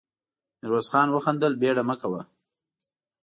ميرويس 0.59 0.87
خان 0.91 1.07
وخندل: 1.11 1.53
بېړه 1.61 1.83
مه 1.89 1.95
کوه. 2.01 2.21